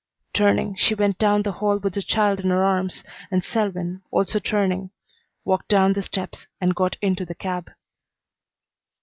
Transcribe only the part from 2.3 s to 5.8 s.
in her arms, and Selwyn, also turning, walked